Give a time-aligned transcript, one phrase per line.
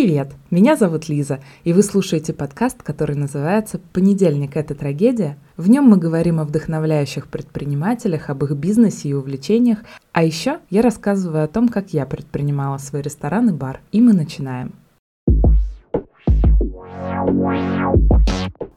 [0.00, 0.30] Привет!
[0.52, 5.36] Меня зовут Лиза, и вы слушаете подкаст, который называется «Понедельник– это трагедия».
[5.56, 9.78] В нем мы говорим о вдохновляющих предпринимателях, об их бизнесе и увлечениях,
[10.12, 13.80] а еще я рассказываю о том, как я предпринимала свой ресторан и бар.
[13.90, 14.70] И мы начинаем.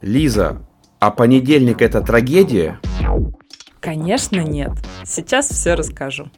[0.02, 0.58] Лиза,
[1.00, 2.80] а понедельник– это трагедия?
[3.80, 4.72] Конечно нет.
[5.06, 6.32] Сейчас все расскажу.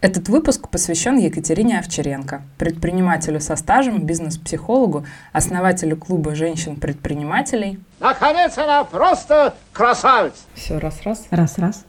[0.00, 5.04] Этот выпуск посвящен Екатерине Овчаренко, предпринимателю со стажем, бизнес-психологу,
[5.34, 7.78] основателю клуба женщин-предпринимателей.
[8.00, 10.38] Наконец она просто красавица!
[10.54, 11.26] Все, раз-раз.
[11.30, 11.84] Раз-раз.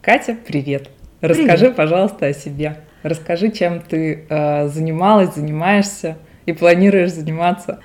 [0.00, 0.88] Катя, привет.
[1.20, 1.76] Расскажи, привет.
[1.76, 2.78] пожалуйста, о себе.
[3.02, 6.16] Расскажи, чем ты э, занималась, занимаешься
[6.46, 7.80] и планируешь заниматься.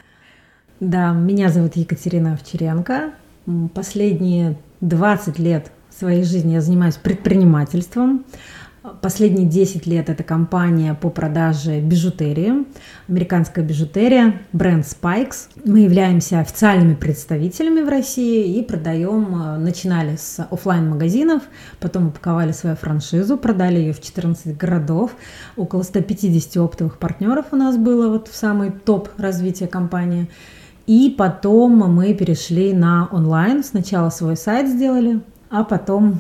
[0.80, 3.12] Да, меня зовут Екатерина Овчаренко.
[3.76, 8.24] Последние 20 лет своей жизни я занимаюсь предпринимательством.
[9.02, 12.66] Последние 10 лет это компания по продаже бижутерии,
[13.08, 15.48] американская бижутерия, бренд Spikes.
[15.64, 21.44] Мы являемся официальными представителями в России и продаем, э, начинали с офлайн магазинов
[21.80, 25.16] потом упаковали свою франшизу, продали ее в 14 городов.
[25.56, 30.30] Около 150 оптовых партнеров у нас было вот в самый топ развития компании.
[30.88, 33.64] И потом мы перешли на онлайн.
[33.64, 36.20] Сначала свой сайт сделали, а потом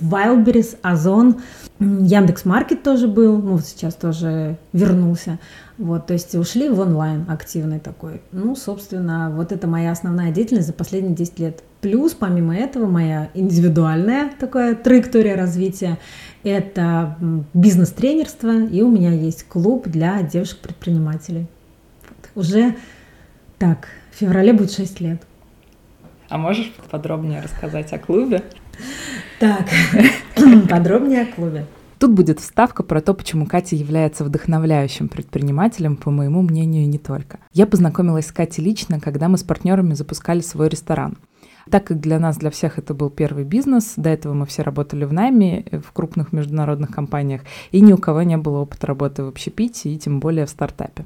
[0.00, 1.42] Wildberries, Озон,
[1.80, 5.38] Яндекс Маркет тоже был, ну сейчас тоже вернулся.
[5.76, 8.22] Вот, то есть ушли в онлайн активный такой.
[8.30, 11.64] Ну, собственно, вот это моя основная деятельность за последние 10 лет.
[11.80, 15.98] Плюс, помимо этого, моя индивидуальная такая траектория развития–
[16.44, 17.16] это
[17.52, 21.48] бизнес-тренерство, и у меня есть клуб для девушек-предпринимателей.
[22.08, 22.44] Вот.
[22.44, 22.76] Уже
[23.58, 25.22] так, в феврале будет 6 лет.
[26.28, 28.44] А можешь подробнее рассказать о клубе?
[29.44, 29.66] Так,
[30.70, 31.66] подробнее о клубе.
[31.98, 36.96] Тут будет вставка про то, почему Катя является вдохновляющим предпринимателем, по моему мнению, и не
[36.96, 37.40] только.
[37.52, 41.18] Я познакомилась с Катей лично, когда мы с партнерами запускали свой ресторан.
[41.70, 45.04] Так как для нас, для всех это был первый бизнес, до этого мы все работали
[45.04, 49.28] в найме в крупных международных компаниях, и ни у кого не было опыта работы в
[49.28, 51.04] общепите, и тем более в стартапе.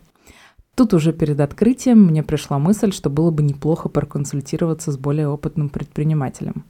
[0.76, 5.70] Тут уже перед открытием мне пришла мысль, что было бы неплохо проконсультироваться с более опытным
[5.70, 6.62] предпринимателем.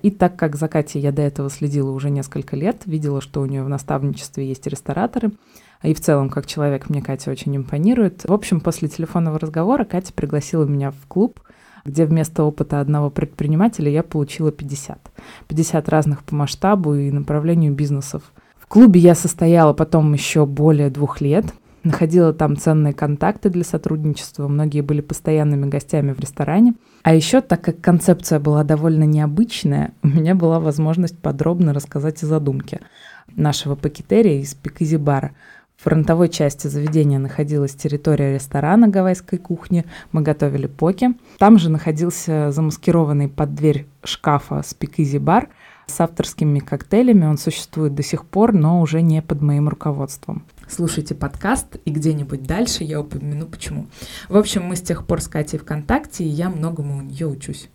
[0.00, 3.46] И так как за Катей я до этого следила уже несколько лет, видела, что у
[3.46, 5.32] нее в наставничестве есть рестораторы,
[5.82, 8.24] и в целом, как человек, мне Катя очень импонирует.
[8.24, 11.40] В общем, после телефонного разговора Катя пригласила меня в клуб,
[11.84, 15.10] где вместо опыта одного предпринимателя я получила 50.
[15.48, 18.22] 50 разных по масштабу и направлению бизнесов.
[18.56, 21.46] В клубе я состояла потом еще более двух лет,
[21.84, 26.74] находила там ценные контакты для сотрудничества, многие были постоянными гостями в ресторане.
[27.02, 32.26] А еще, так как концепция была довольно необычная, у меня была возможность подробно рассказать о
[32.26, 32.80] задумке
[33.34, 35.32] нашего пакетерия из Пиказибара.
[35.76, 39.84] В фронтовой части заведения находилась территория ресторана гавайской кухни.
[40.12, 41.14] Мы готовили поки.
[41.38, 45.48] Там же находился замаскированный под дверь шкафа спикизи бар
[45.86, 47.26] с авторскими коктейлями.
[47.26, 52.44] Он существует до сих пор, но уже не под моим руководством слушайте подкаст, и где-нибудь
[52.44, 53.88] дальше я упомяну почему.
[54.28, 57.68] В общем, мы с тех пор с Катей ВКонтакте, и я многому у нее учусь.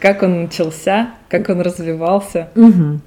[0.00, 2.50] Как он начался, как он развивался?
[2.54, 3.00] Угу.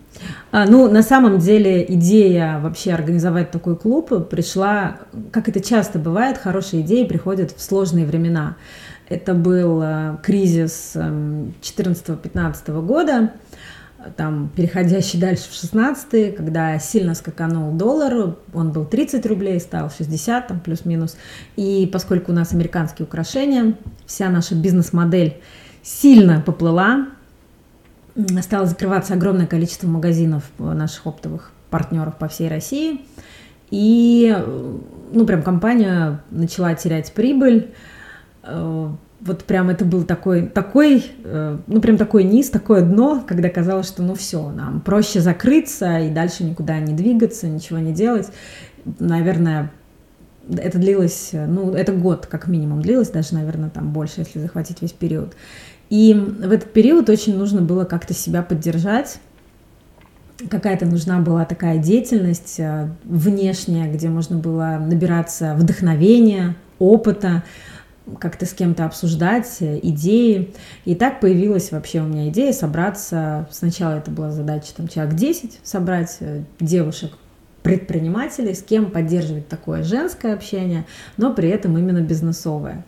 [0.51, 4.97] А, ну, на самом деле, идея вообще организовать такой клуб пришла,
[5.31, 8.55] как это часто бывает, хорошие идеи приходят в сложные времена.
[9.09, 13.33] Это был э, кризис 2014-2015 эм, года,
[14.17, 20.47] там, переходящий дальше в 16 когда сильно скаканул доллар, он был 30 рублей, стал 60,
[20.47, 21.17] там, плюс-минус.
[21.55, 23.75] И поскольку у нас американские украшения,
[24.05, 25.37] вся наша бизнес-модель
[25.83, 27.07] сильно поплыла,
[28.41, 33.01] стало закрываться огромное количество магазинов наших оптовых партнеров по всей России.
[33.69, 34.35] И,
[35.13, 37.73] ну, прям компания начала терять прибыль,
[38.43, 38.89] э,
[39.21, 43.87] вот прям это был такой, такой, э, ну прям такой низ, такое дно, когда казалось,
[43.87, 48.31] что ну все, нам проще закрыться и дальше никуда не двигаться, ничего не делать.
[48.99, 49.71] Наверное,
[50.49, 54.93] это длилось, ну это год как минимум длилось, даже, наверное, там больше, если захватить весь
[54.93, 55.35] период.
[55.89, 59.19] И в этот период очень нужно было как-то себя поддержать,
[60.49, 67.43] какая-то нужна была такая деятельность э, внешняя, где можно было набираться вдохновения, опыта,
[68.19, 70.53] как-то с кем-то обсуждать э, идеи.
[70.85, 73.47] И так появилась вообще у меня идея собраться.
[73.51, 77.11] Сначала это была задача там человек 10 собрать э, девушек
[77.63, 80.85] предпринимателей, с кем поддерживать такое женское общение,
[81.17, 82.83] но при этом именно бизнесовое.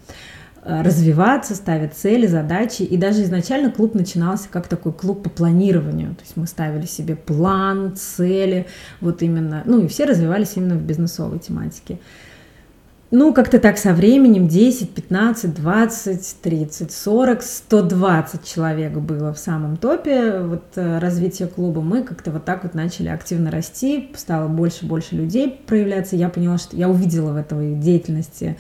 [0.66, 2.84] э, развиваться, ставят цели, задачи.
[2.84, 6.16] И даже изначально клуб начинался как такой клуб по планированию.
[6.16, 8.68] То есть мы ставили себе план, цели,
[9.02, 12.00] вот именно, ну и все развивались именно в бизнесовой тематике.
[13.16, 19.78] Ну, как-то так со временем 10, 15, 20, 30, 40, 120 человек было в самом
[19.78, 21.82] топе вот, э, развития клуба.
[21.82, 26.16] Мы как-то вот так вот начали активно расти, стало больше-больше людей проявляться.
[26.16, 28.58] Я поняла, что я увидела в этой деятельности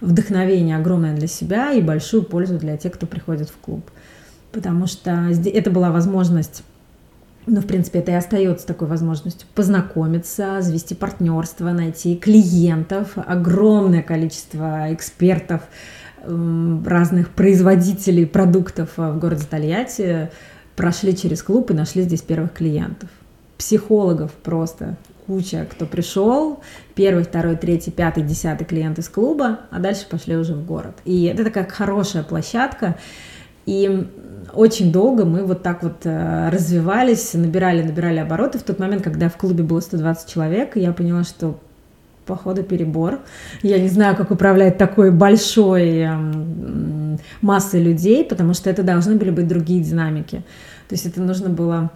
[0.00, 3.88] вдохновение огромное для себя и большую пользу для тех, кто приходит в клуб.
[4.50, 6.64] Потому что это была возможность
[7.46, 14.92] ну, в принципе, это и остается такой возможностью познакомиться, завести партнерство, найти клиентов, огромное количество
[14.94, 15.62] экспертов,
[16.24, 20.30] разных производителей продуктов в городе Тольятти
[20.76, 23.10] прошли через клуб и нашли здесь первых клиентов.
[23.58, 24.96] Психологов просто
[25.26, 26.60] куча, кто пришел,
[26.94, 30.94] первый, второй, третий, пятый, десятый клиент из клуба, а дальше пошли уже в город.
[31.04, 32.96] И это такая хорошая площадка,
[33.66, 34.08] и
[34.52, 38.58] очень долго мы вот так вот э, развивались, набирали, набирали обороты.
[38.58, 41.58] В тот момент, когда в клубе было 120 человек, я поняла, что
[42.26, 43.20] походу перебор.
[43.62, 49.30] Я не знаю, как управлять такой большой эм, массой людей, потому что это должны были
[49.30, 50.44] быть другие динамики.
[50.88, 51.90] То есть это нужно было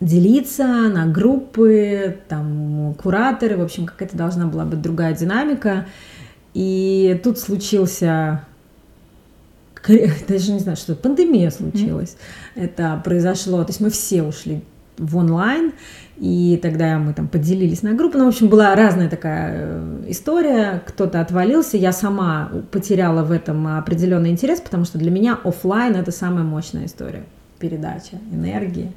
[0.00, 5.86] делиться на группы, там, кураторы, в общем, какая-то должна была быть другая динамика.
[6.52, 8.44] И тут случился
[10.28, 12.16] даже не знаю, что пандемия случилась.
[12.56, 12.64] Mm-hmm.
[12.64, 14.62] Это произошло, то есть мы все ушли
[14.96, 15.72] в онлайн,
[16.16, 18.18] и тогда мы там поделились на группы.
[18.18, 20.82] Ну, в общем, была разная такая э, история.
[20.86, 26.12] Кто-то отвалился, я сама потеряла в этом определенный интерес, потому что для меня офлайн это
[26.12, 27.24] самая мощная история.
[27.58, 28.92] Передача энергии,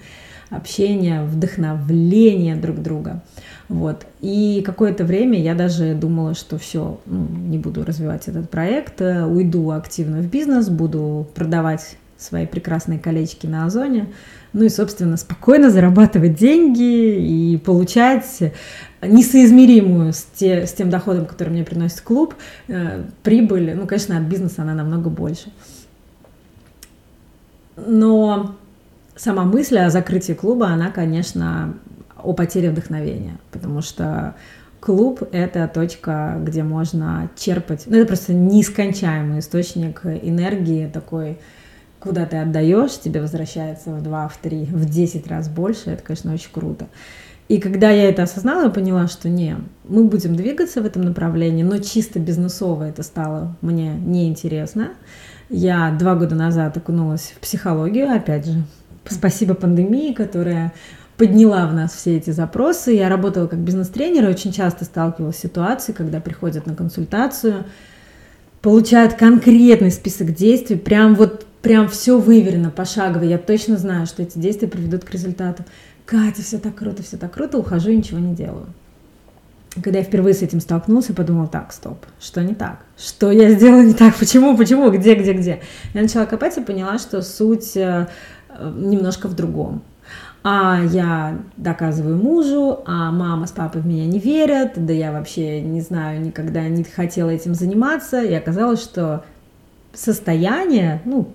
[0.50, 3.24] общение, вдохновление друг друга.
[3.70, 4.06] Вот.
[4.22, 9.26] И какое-то время я даже думала, что все, ну, не буду развивать этот проект, э,
[9.26, 14.08] уйду активно в бизнес, буду продавать свои прекрасные колечки на Озоне,
[14.54, 18.54] ну и, собственно, спокойно зарабатывать деньги и получать
[19.02, 22.36] несоизмеримую с, те, с тем доходом, который мне приносит клуб,
[22.70, 25.52] э, прибыль, ну, конечно, от бизнеса она намного больше.
[27.76, 28.56] Но
[29.16, 31.76] сама мысль о закрытии клуба, она, конечно,
[32.24, 34.36] о потере вдохновения, потому что
[34.80, 41.40] клуб— это точка, где можно черпать, ну, это просто нескончаемый источник энергии такой,
[42.00, 46.34] куда ты отдаешь, тебе возвращается в два, в три, в десять раз больше, это, конечно,
[46.34, 46.88] очень круто.
[47.48, 49.56] И когда я это осознала, я поняла, что не,
[49.88, 54.90] мы будем двигаться в этом направлении, но чисто бизнесово это стало мне неинтересно.
[55.50, 58.64] Я два года назад окунулась в психологию, опять же,
[59.10, 60.74] спасибо пандемии, которая
[61.18, 62.92] подняла в нас все эти запросы.
[62.92, 67.66] Я работала как бизнес-тренер и очень часто сталкивалась с ситуацией, когда приходят на консультацию,
[68.62, 73.24] получают конкретный список действий, прям вот прям все выверено, пошагово.
[73.24, 75.66] Я точно знаю, что эти действия приведут к результату.
[76.06, 78.68] Катя, все так круто, все так круто, ухожу и ничего не делаю.
[79.84, 82.80] Когда я впервые с этим столкнулся, подумала, так, стоп, что не так?
[82.98, 84.16] Что я сделала не так?
[84.16, 85.62] Почему, почему, где, где, где?
[85.94, 88.08] Я начала копать и поняла, что суть э,
[88.60, 89.84] немножко в другом
[90.44, 95.62] а я доказываю мужу, а мама с папой в меня не верят, да я вообще
[95.62, 99.24] не знаю, никогда не хотела этим заниматься, и оказалось, что
[99.94, 101.28] состояние, ну,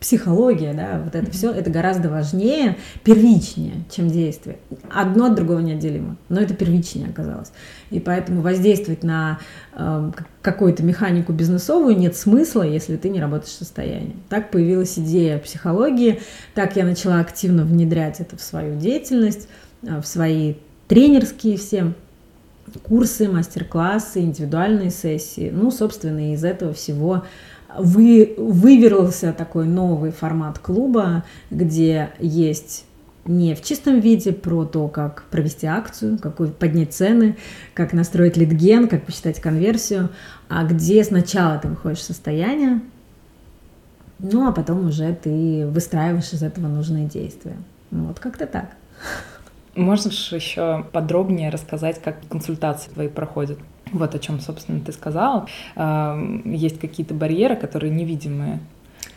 [0.00, 4.58] психология, да, вот это все, это гораздо важнее, первичнее, чем действие.
[4.90, 7.52] Одно от другого неотделимо, но это первичнее оказалось.
[7.90, 9.40] И поэтому воздействовать на
[9.74, 14.14] э, какую-то механику бизнесовую нет смысла, если ты не работаешь в состоянии.
[14.28, 16.20] Так появилась идея психологии,
[16.54, 19.48] так я начала активно внедрять это в свою деятельность,
[19.82, 20.54] э, в свои
[20.86, 21.92] тренерские все
[22.82, 25.50] курсы, мастер-классы, индивидуальные сессии.
[25.52, 27.24] Ну, собственно, из этого всего
[27.80, 32.84] вы, выверился такой новый формат клуба, где есть
[33.24, 37.36] не в чистом виде про то, как провести акцию, как поднять цены,
[37.74, 40.08] как настроить литген, как посчитать конверсию,
[40.48, 42.80] а где сначала ты выходишь в состояние,
[44.18, 47.56] ну а потом уже ты выстраиваешь из этого нужные действия.
[47.90, 48.70] Вот как-то так.
[49.78, 53.58] Можешь еще подробнее рассказать, как консультации твои проходят?
[53.92, 55.48] Вот о чем, собственно, ты сказал.
[56.44, 58.60] Есть какие-то барьеры, которые невидимые.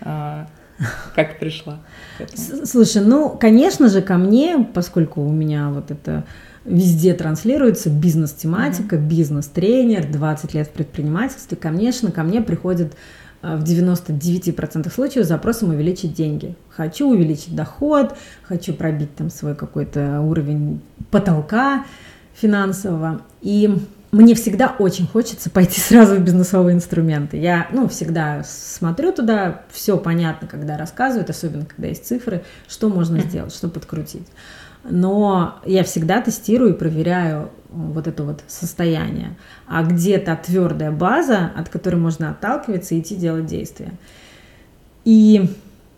[0.01, 0.47] А,
[1.15, 1.79] как пришла?
[2.35, 6.25] Слушай, ну, конечно же, ко мне, поскольку у меня вот это
[6.63, 9.07] везде транслируется бизнес-тематика, mm-hmm.
[9.07, 12.97] бизнес-тренер, 20 лет в предпринимательстве, конечно, ко мне приходят а,
[13.41, 16.55] в 99% случаев запросом увеличить деньги.
[16.69, 21.85] Хочу увеличить доход, хочу пробить там свой какой-то уровень потолка
[22.33, 23.21] финансового.
[23.41, 23.77] И
[24.11, 27.37] мне всегда очень хочется пойти сразу в бизнесовые инструменты.
[27.37, 33.19] Я, ну, всегда смотрю туда, все понятно, когда рассказывают, особенно когда есть цифры, что можно
[33.19, 34.27] сделать, что подкрутить.
[34.83, 39.37] Но я всегда тестирую и проверяю вот это вот состояние.
[39.67, 43.91] А где-то твердая база, от которой можно отталкиваться и идти делать действия.
[45.05, 45.49] И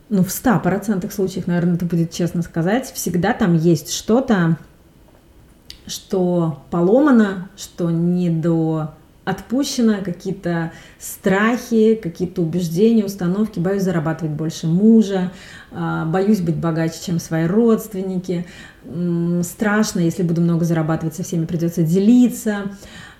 [0.09, 4.57] ну, в 100% случаях, наверное, это будет честно сказать, всегда там есть что-то,
[5.87, 8.91] что поломано, что не до
[9.25, 15.31] отпущено, какие-то страхи, какие-то убеждения, установки, боюсь зарабатывать больше мужа,
[15.71, 18.45] а, боюсь быть богаче, чем свои родственники,
[19.43, 22.71] страшно, если буду много зарабатывать, со всеми придется делиться.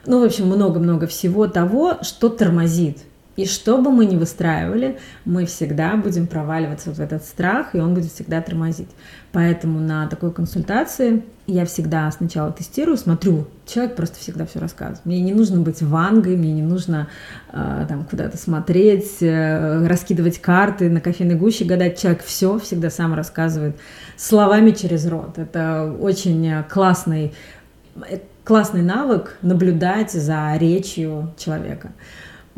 [0.05, 2.97] Ну, в общем, много-много всего того, что тормозит
[3.35, 7.95] и что бы мы ни выстраивали, мы всегда будем проваливаться в этот страх, и он
[7.95, 8.89] будет всегда тормозить.
[9.31, 15.03] Поэтому на такой консультации я всегда сначала тестирую, смотрю, человек просто всегда все рассказывает.
[15.05, 17.07] Мне не нужно быть вангой, мне не нужно
[17.51, 21.99] э, там куда-то смотреть, э, раскидывать карты на кофейной гуще, гадать.
[21.99, 23.75] Человек все всегда сам рассказывает
[24.15, 25.39] словами через рот.
[25.39, 27.33] Это очень классный,
[28.07, 31.91] э, классный навык наблюдать за речью человека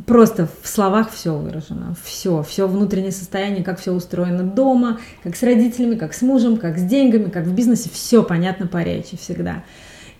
[0.05, 5.43] просто в словах все выражено, все, все внутреннее состояние, как все устроено дома, как с
[5.43, 9.63] родителями, как с мужем, как с деньгами, как в бизнесе, все понятно по речи всегда.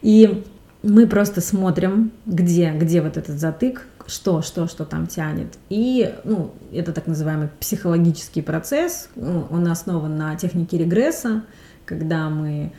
[0.02, 0.44] И
[0.82, 5.58] мы просто смотрим, где, где вот этот затык, что, что, что там тянет.
[5.70, 11.44] И, ну, это так называемый психологический процесс, он основан на технике регресса,
[11.86, 12.72] когда мы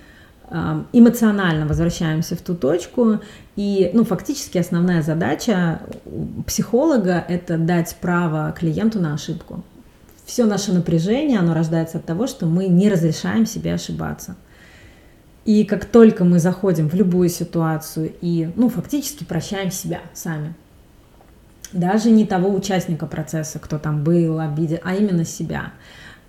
[0.93, 3.21] эмоционально возвращаемся в ту точку.
[3.57, 5.81] И, ну, фактически основная задача
[6.47, 9.65] психолога– это дать право клиенту на ошибку.
[10.25, 14.37] Все наше напряжение, оно рождается от того, что мы не разрешаем себе ошибаться.
[15.45, 20.55] И как только мы заходим в любую ситуацию и, ну, фактически прощаем себя сами,
[21.73, 25.73] даже не того участника процесса, кто там был, обидел, а именно себя–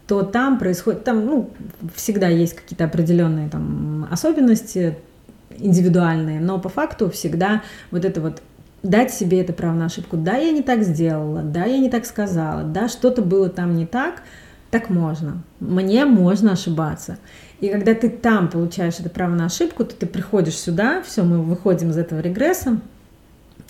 [0.07, 1.51] то там происходит, там ну,
[1.95, 4.97] всегда есть какие-то определенные там особенности
[5.57, 8.41] индивидуальные, но по факту всегда вот это вот
[8.83, 10.17] дать себе это право на ошибку.
[10.17, 13.85] Да, я не так сделала, да, я не так сказала, да, что-то было там не
[13.85, 14.21] так,
[14.71, 15.41] так можно.
[15.59, 17.17] Мне можно ошибаться.
[17.59, 21.41] И когда ты там получаешь это право на ошибку, то ты приходишь сюда, все, мы
[21.41, 22.79] выходим из этого регресса,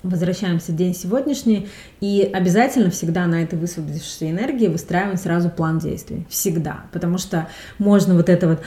[0.10, 1.68] возвращаемся в день сегодняшний,
[2.02, 6.26] и обязательно всегда на этой высвободившейся энергии выстраиваем сразу план действий.
[6.30, 6.82] Всегда.
[6.92, 7.48] Потому что
[7.78, 8.62] можно вот это вот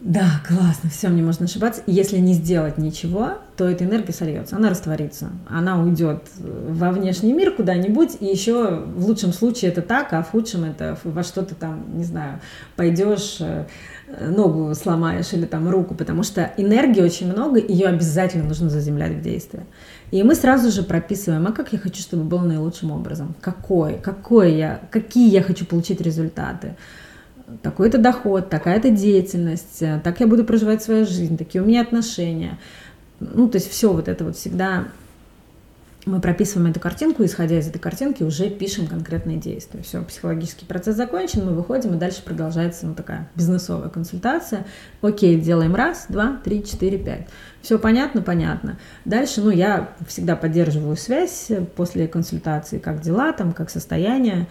[0.00, 1.82] да, классно, все, мне можно ошибаться.
[1.86, 7.54] Если не сделать ничего, то эта энергия сольется, она растворится, она уйдет во внешний мир
[7.54, 11.84] куда-нибудь, и еще в лучшем случае это так, а в худшем это во что-то там,
[11.98, 12.40] не знаю,
[12.76, 13.66] пойдешь, э,
[14.18, 19.22] ногу сломаешь или там руку, потому что энергии очень много, ее обязательно нужно заземлять в
[19.22, 19.64] действие.
[20.10, 24.54] И мы сразу же прописываем, а как я хочу, чтобы было наилучшим образом, какой, какой
[24.54, 26.74] я, какие я хочу получить результаты
[27.62, 32.58] такой-то доход, такая-то деятельность, э, так я буду проживать свою жизнь, такие у меня отношения.
[33.18, 34.84] Ну, то есть все вот это вот всегда
[36.06, 39.82] мы прописываем эту картинку, исходя из этой картинки уже пишем конкретные действия.
[39.82, 44.66] Все, психологический процесс закончен, мы выходим, и дальше продолжается ну, такая бизнесовая консультация.
[45.02, 47.28] Окей, делаем раз, два, три, четыре, пять.
[47.60, 48.78] Все понятно, понятно.
[49.04, 54.46] Дальше, ну, я всегда поддерживаю связь после консультации, как дела там, как состояние.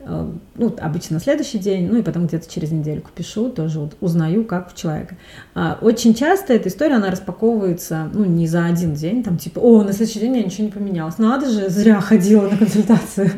[0.00, 3.96] Э, ну, обычно на следующий день, ну и потом где-то через недельку пишу, тоже вот
[4.00, 5.16] узнаю, как у человека.
[5.54, 9.82] А, очень часто эта история, она распаковывается, ну, не за один день, там, типа, о,
[9.82, 11.18] на следующий день я ничего не поменялось.
[11.18, 13.30] Надо же, зря ходила на консультацию.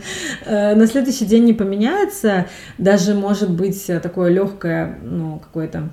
[0.44, 2.46] Э, на следующий день не поменяется,
[2.78, 5.90] даже может быть такое легкое, ну, какое-то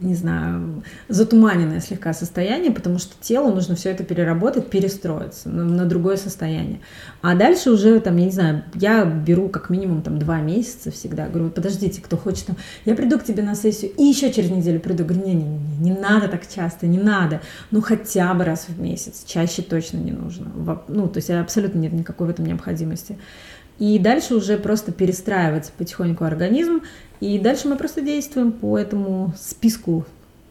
[0.00, 5.84] не знаю, затуманенное слегка состояние, потому что телу нужно все это переработать, перестроиться на, на
[5.86, 6.80] другое состояние.
[7.20, 11.28] А дальше уже, там, я не знаю, я беру как минимум там два месяца всегда.
[11.28, 14.80] Говорю, подождите, кто хочет там, я приду к тебе на сессию и еще через неделю
[14.80, 15.04] приду.
[15.04, 17.40] Говорю, не-не-не, не надо так часто, не надо.
[17.70, 20.46] Ну, хотя бы раз в месяц, чаще точно не нужно.
[20.88, 23.18] Ну, то есть абсолютно нет никакой в этом необходимости.
[23.78, 26.82] И дальше уже просто перестраивать потихоньку организм.
[27.20, 30.04] И дальше мы просто действуем по этому списку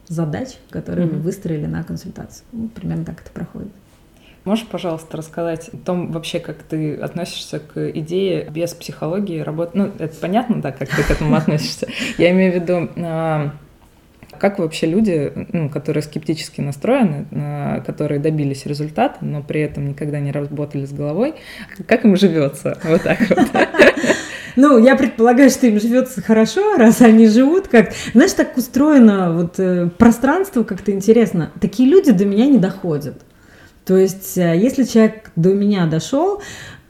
[0.06, 1.14] задач, которые mm-hmm.
[1.16, 2.44] мы выстроили на консультацию.
[2.52, 3.68] Ну, примерно так это проходит.
[4.44, 9.72] Можешь, пожалуйста, рассказать о том вообще, как ты относишься к идее без психологии работы?
[9.74, 11.86] Ну, это понятно, да, как ты к этому относишься.
[12.16, 13.52] Я имею в виду а,
[14.38, 17.26] как вообще люди, ну, которые скептически настроены,
[17.86, 21.34] которые добились результата, но при этом никогда не работали с головой,
[21.86, 22.78] как им живется?
[22.84, 23.38] Вот так вот.
[24.60, 27.92] Ну, я предполагаю, что им живется хорошо, раз они живут как...
[28.12, 31.52] Знаешь, так устроено вот э, пространство как-то интересно.
[31.60, 33.22] Такие люди до меня не доходят.
[33.84, 36.42] То есть, э, если человек до меня дошел,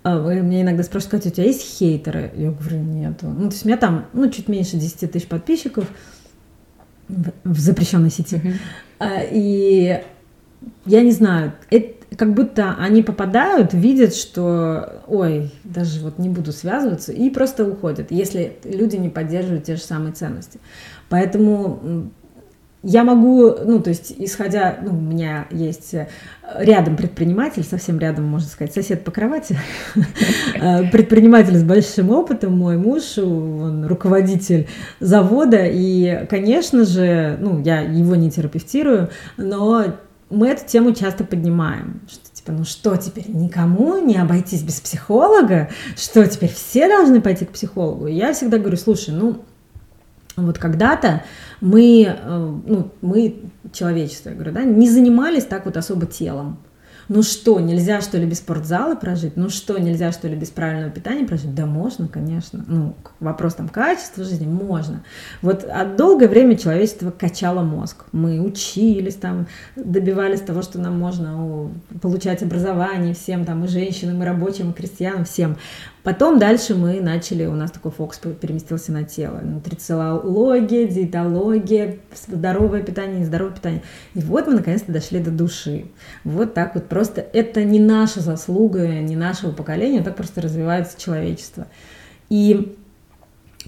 [0.03, 2.33] э, меня иногда спрашивают, Катя, у тебя есть хейтеры?
[2.37, 3.27] Я говорю, нету.
[3.27, 5.85] Ну, то есть у меня там, ну, чуть меньше 10 тысяч подписчиков
[7.09, 8.41] в запрещенной сети.
[9.01, 9.29] Mm-hmm.
[9.33, 10.01] И
[10.87, 16.53] я не знаю, это как будто они попадают, видят, что, ой, даже вот не буду
[16.53, 20.59] связываться, и просто уходят, если люди не поддерживают те же самые ценности.
[21.09, 22.11] Поэтому
[22.83, 26.09] я могу, ну, то есть, исходя, ну, у меня есть э,
[26.59, 29.59] рядом предприниматель, совсем рядом, можно сказать, сосед по кровати,
[30.55, 34.69] э, предприниматель с большим опытом, мой муж, он руководитель
[35.01, 39.97] завода, и, конечно же, ну, я его не терапевтирую, но
[40.31, 45.71] мы эту тему часто поднимаем, что типа, ну что теперь, никому не обойтись без психолога,
[45.97, 48.07] что теперь все должны пойти к психологу.
[48.07, 49.43] И я всегда говорю, слушай, ну
[50.47, 51.25] вот когда-то
[51.61, 53.43] мы, э, ну, мы,
[53.73, 56.59] человечество, я говорю, да, не занимались так вот особо телом.
[57.09, 59.37] Ну что, нельзя что ли без спортзала прожить?
[59.37, 61.55] Ну что, нельзя что ли без правильного питания прожить?
[61.55, 62.65] Да можно, конечно.
[62.67, 65.03] Ну, вопрос там качества жизни можно.
[65.41, 68.05] Вот от долгое время человечество качало мозг.
[68.13, 71.71] Мы учились там, добивались того, что нам можно
[72.03, 75.57] получать образование всем там, и женщинам, и рабочим, и крестьянам, всем.
[76.03, 79.41] Потом дальше мы начали, у нас такой фокус переместился на тело.
[79.43, 83.83] Нутрициология, диетология, здоровое питание, нездоровое питание.
[84.15, 85.87] И вот мы наконец-то дошли до души.
[86.25, 86.98] Вот так вот просто
[87.33, 91.67] это не наша заслуга, не нашего поколения, так просто развивается человечество.
[92.31, 92.78] И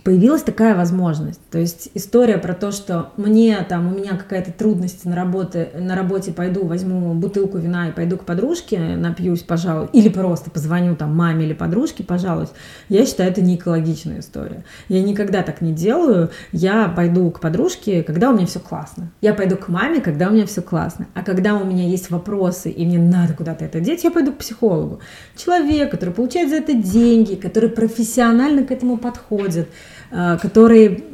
[0.03, 1.41] появилась такая возможность.
[1.51, 5.95] То есть история про то, что мне там, у меня какая-то трудность на, работе, на
[5.95, 11.15] работе, пойду возьму бутылку вина и пойду к подружке, напьюсь, пожалуй, или просто позвоню там
[11.15, 12.51] маме или подружке, пожалуйсь,
[12.89, 14.65] я считаю, это не экологичная история.
[14.89, 16.31] Я никогда так не делаю.
[16.53, 19.11] Я пойду к подружке, когда у меня все классно.
[19.21, 21.07] Я пойду к маме, когда у меня все классно.
[21.15, 24.39] А когда у меня есть вопросы, и мне надо куда-то это деть, я пойду к
[24.39, 25.01] психологу.
[25.37, 29.69] Человек, который получает за это деньги, который профессионально к этому подходит,
[30.11, 31.05] Э, который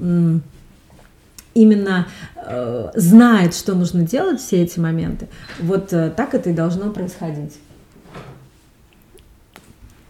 [1.55, 5.29] именно э, знает, что нужно делать все эти моменты.
[5.61, 7.59] Вот э, так это и должно происходить.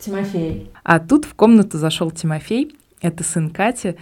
[0.01, 0.71] Тимофей.
[0.85, 3.97] А тут в комнату зашел Тимофей, это сын Кати,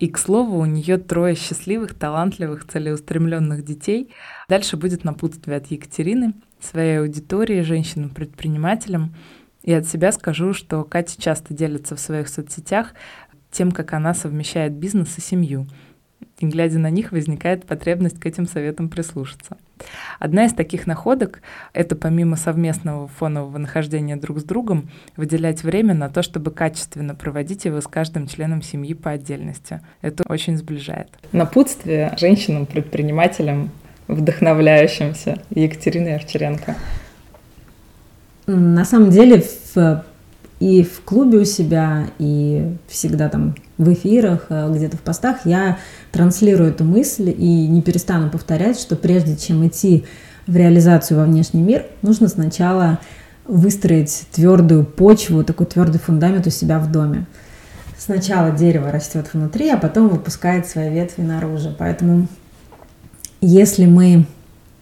[0.00, 4.10] и, к слову, у нее трое счастливых, талантливых, целеустремленных детей.
[4.48, 9.14] Дальше будет напутствие от Екатерины, своей аудитории, женщинам-предпринимателям.
[9.62, 12.92] И от себя скажу, что Катя часто делится в своих соцсетях
[13.54, 15.66] тем, как она совмещает бизнес и семью.
[16.40, 19.56] И глядя на них, возникает потребность к этим советам прислушаться.
[20.18, 21.40] Одна из таких находок—
[21.72, 27.64] это помимо совместного фонового нахождения друг с другом, выделять время на то, чтобы качественно проводить
[27.64, 29.80] его с каждым членом семьи по отдельности.
[30.02, 31.08] Это очень сближает.
[31.32, 33.70] Напутствие женщинам-предпринимателям,
[34.08, 36.74] вдохновляющимся Екатерины Овчаренко.
[38.46, 40.04] На самом деле в
[40.60, 45.78] и в клубе у себя, и всегда там в эфирах, э, где-то в постах я
[46.12, 50.04] транслирую эту мысль и не перестану повторять, что прежде чем идти
[50.46, 53.00] в реализацию во внешний мир, нужно сначала
[53.46, 57.26] выстроить твердую почву, такой твердый фундамент у себя в доме.
[57.98, 61.74] Сначала дерево растет внутри, а потом выпускает свои ветви наружу.
[61.76, 62.28] Поэтому
[63.40, 64.26] если мы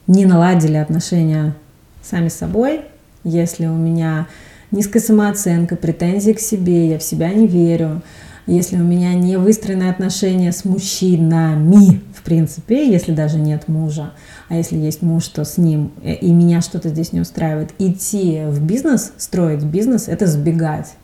[0.06, 1.54] не наладили отношения
[2.02, 2.82] сами с собой,
[3.24, 4.26] если у меня
[4.72, 8.02] низкая самооценка, претензии к себе, я в себя не верю,
[8.46, 14.12] если у меня не выстроены отношения с мужчинами, в принципе, если даже нет мужа,
[14.48, 18.42] а если есть муж, то с ним, э, и меня что-то здесь не устраивает, идти
[18.46, 20.94] в бизнес, строить бизнес, это сбегать.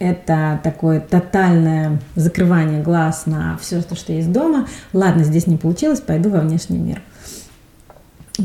[0.00, 4.66] Это такое тотальное закрывание глаз на все, то, что есть дома.
[4.92, 7.00] Ладно, здесь не получилось, пойду во внешний мир.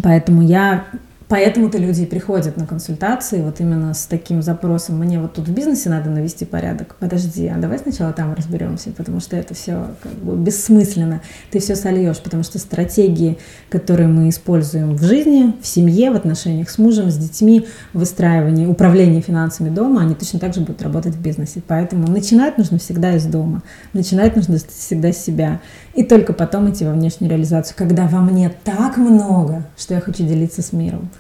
[0.04, 0.86] Поэтому я
[1.30, 4.98] Поэтому-то люди и приходят на консультации вот именно с таким запросом.
[4.98, 6.96] Мне вот тут в бизнесе надо навести порядок.
[7.00, 11.22] Подожди, а давай сначала там разберемся, потому что это все как бы бессмысленно.
[11.52, 13.38] Ты все сольешь, потому что стратегии,
[13.70, 18.66] которые мы используем в жизни, в семье, в отношениях с мужем, с детьми, в выстраивании,
[18.66, 21.62] управлении финансами дома, они точно так же будут работать в бизнесе.
[21.68, 23.62] Поэтому начинать нужно всегда из дома.
[23.94, 25.62] Начинать нужно всегда с себя.
[25.94, 30.24] И только потом идти во внешнюю реализацию, когда во мне так много, что я хочу
[30.24, 31.12] делиться с миром.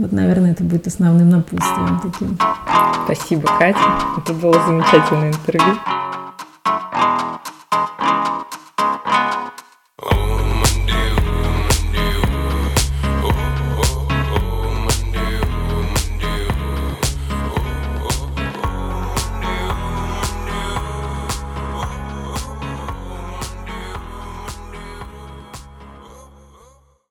[0.00, 2.38] Вот, наверное, это будет основным напутствием таким.
[3.04, 3.78] Спасибо, Катя.
[4.16, 5.76] Это было замечательное интервью.